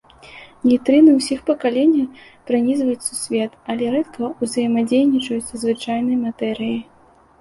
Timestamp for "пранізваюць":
2.49-3.05